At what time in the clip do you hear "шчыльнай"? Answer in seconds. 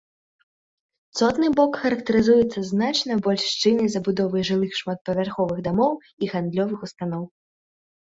3.51-3.89